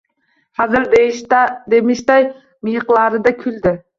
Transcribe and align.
Hazil 0.61 0.87
demishday, 1.73 2.27
miyiqlarida 2.69 3.37
kuldi. 3.45 3.75